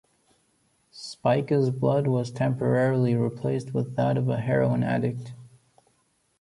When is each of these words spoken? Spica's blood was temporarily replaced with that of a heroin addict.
Spica's 0.89 1.69
blood 1.69 2.07
was 2.07 2.31
temporarily 2.31 3.13
replaced 3.13 3.75
with 3.75 3.95
that 3.97 4.17
of 4.17 4.29
a 4.29 4.37
heroin 4.37 4.81
addict. 4.81 5.35